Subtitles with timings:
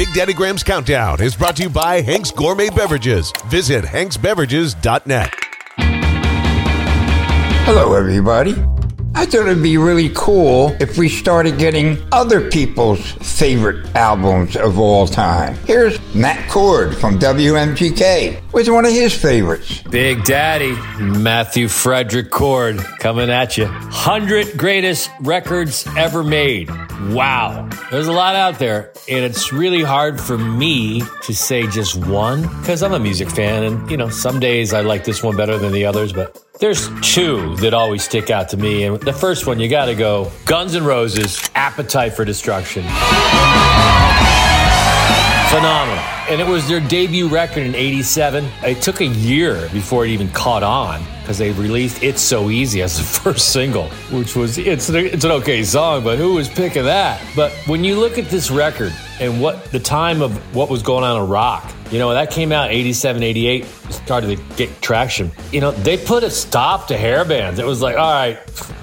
[0.00, 3.30] Big Daddy Graham's Countdown is brought to you by Hank's Gourmet Beverages.
[3.48, 5.30] Visit hanksbeverages.net.
[7.66, 8.52] Hello, everybody.
[9.14, 14.78] I thought it'd be really cool if we started getting other people's favorite albums of
[14.78, 15.54] all time.
[15.66, 19.82] Here's Matt Cord from WMGK with one of his favorites.
[19.82, 23.66] Big Daddy, Matthew Frederick Cord, coming at you.
[23.66, 26.70] 100 greatest records ever made.
[27.08, 27.68] Wow.
[27.90, 32.42] There's a lot out there, and it's really hard for me to say just one
[32.60, 35.58] because I'm a music fan, and, you know, some days I like this one better
[35.58, 38.84] than the others, but there's two that always stick out to me.
[38.84, 42.84] And the first one, you got to go Guns N' Roses, Appetite for Destruction.
[45.50, 45.98] Phenomenal.
[46.28, 48.48] And it was their debut record in 87.
[48.62, 52.82] It took a year before it even caught on because they released It's So Easy
[52.82, 56.84] as the first single, which was, it's, it's an okay song, but who was picking
[56.84, 57.20] that?
[57.34, 61.02] But when you look at this record and what the time of what was going
[61.02, 65.32] on in rock, you know, that came out 87, 88, started to get traction.
[65.50, 67.58] You know, they put a stop to hair bands.
[67.58, 68.38] It was like, all right,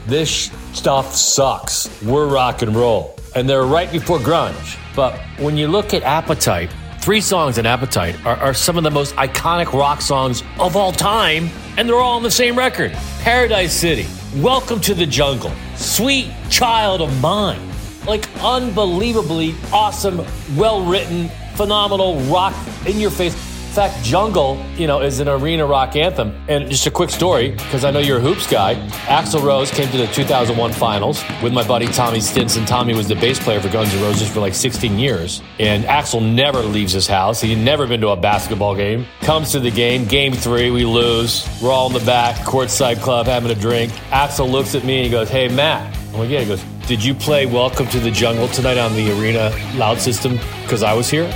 [0.06, 1.90] this stuff sucks.
[2.04, 3.17] We're rock and roll.
[3.36, 4.78] And they're right before grunge.
[4.96, 8.92] But when you look at Appetite, three songs in Appetite are, are, some of the
[8.92, 13.74] most iconic rock songs of all time, and they're all on the same record Paradise
[13.74, 14.06] City,
[14.42, 17.62] Welcome to the Jungle, Sweet Child of Mine.
[18.06, 22.56] Like unbelievably awesome, well written, phenomenal rock
[22.86, 23.36] in your face
[23.78, 26.34] fact, Jungle, you know, is an arena rock anthem.
[26.48, 28.74] And just a quick story, because I know you're a hoops guy.
[29.06, 32.66] Axl Rose came to the 2001 finals with my buddy Tommy Stinson.
[32.66, 35.44] Tommy was the bass player for Guns N' Roses for like 16 years.
[35.60, 37.40] And Axl never leaves his house.
[37.40, 39.06] He'd never been to a basketball game.
[39.22, 41.48] Comes to the game, game three, we lose.
[41.62, 43.92] We're all in the back, courtside club, having a drink.
[44.10, 45.96] Axl looks at me and he goes, Hey, Matt.
[46.14, 49.12] I'm like, yeah, he goes, Did you play Welcome to the Jungle tonight on the
[49.22, 50.40] arena loud system?
[50.64, 51.32] Because I was here.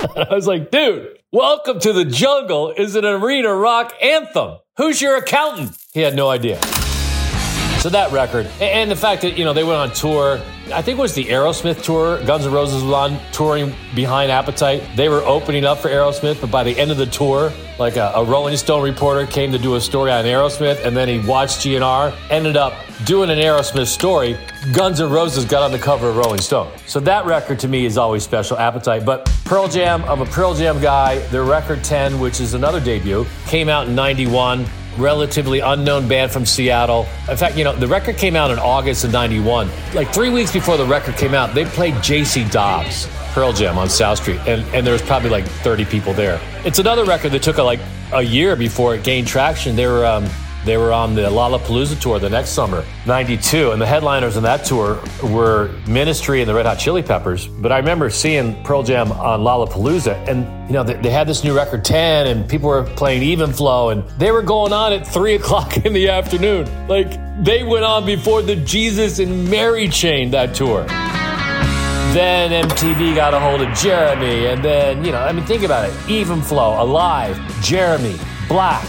[0.16, 4.58] I was like, dude, Welcome to the Jungle is an arena rock anthem.
[4.78, 5.76] Who's your accountant?
[5.92, 6.60] He had no idea.
[7.78, 10.40] So that record, and the fact that, you know, they went on tour,
[10.72, 12.22] I think it was the Aerosmith tour.
[12.24, 14.82] Guns N' Roses was on touring behind Appetite.
[14.96, 18.12] They were opening up for Aerosmith, but by the end of the tour, like a,
[18.14, 21.60] a Rolling Stone reporter came to do a story on Aerosmith, and then he watched
[21.60, 24.38] GNR, ended up doing an Aerosmith story.
[24.72, 26.70] Guns N' Roses got on the cover of Rolling Stone.
[26.86, 29.04] So that record to me is always special, Appetite.
[29.04, 31.18] But Pearl Jam, I'm a Pearl Jam guy.
[31.28, 36.44] Their record 10, which is another debut, came out in 91 relatively unknown band from
[36.44, 37.06] Seattle.
[37.28, 39.70] In fact, you know, the record came out in August of 91.
[39.94, 43.88] Like three weeks before the record came out, they played JC Dobbs, Pearl Jam on
[43.88, 46.40] South Street, and, and there was probably like 30 people there.
[46.64, 47.80] It's another record that took a, like
[48.12, 49.76] a year before it gained traction.
[49.76, 50.28] They were, um,
[50.64, 54.64] they were on the Lollapalooza tour the next summer, 92, and the headliners on that
[54.64, 57.46] tour were Ministry and the Red Hot Chili Peppers.
[57.46, 61.42] But I remember seeing Pearl Jam on Lollapalooza, and you know, they, they had this
[61.42, 65.06] new record 10, and people were playing Even Flow, and they were going on at
[65.06, 66.66] 3 o'clock in the afternoon.
[66.88, 67.10] Like,
[67.42, 70.84] they went on before the Jesus and Mary chain that tour.
[72.12, 75.88] Then MTV got a hold of Jeremy, and then, you know, I mean, think about
[75.88, 76.10] it.
[76.10, 78.84] Even Flow, Alive, Jeremy, Black,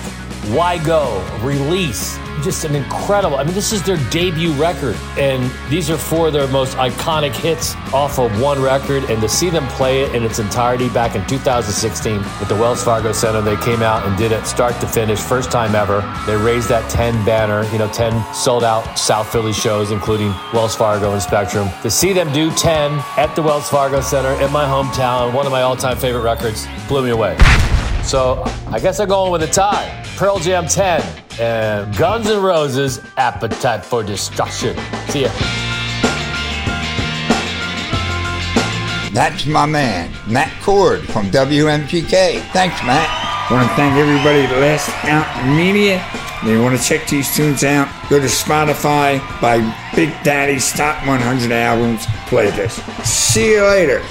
[0.49, 2.17] why Go, Release.
[2.43, 3.37] Just an incredible.
[3.37, 7.35] I mean, this is their debut record, and these are four of their most iconic
[7.35, 9.03] hits off of one record.
[9.11, 12.83] And to see them play it in its entirety back in 2016 at the Wells
[12.83, 16.01] Fargo Center, they came out and did it start to finish, first time ever.
[16.25, 20.75] They raised that 10 banner, you know, 10 sold out South Philly shows, including Wells
[20.75, 21.69] Fargo and Spectrum.
[21.83, 25.51] To see them do 10 at the Wells Fargo Center in my hometown, one of
[25.51, 27.37] my all time favorite records, blew me away.
[28.03, 30.03] So I guess I'm going with a tie.
[30.17, 31.01] Pearl Jam 10
[31.39, 34.77] and Guns N' Roses Appetite for Destruction.
[35.09, 35.31] See ya.
[39.13, 42.39] That's my man, Matt Cord from WMGK.
[42.53, 43.51] Thanks, Matt.
[43.51, 46.01] Want to thank everybody at Last Out Media.
[46.45, 47.89] They want to check these tunes out.
[48.09, 49.57] Go to Spotify, by
[49.95, 52.79] Big Daddy's Top 100 Albums playlist.
[53.05, 54.01] See you later.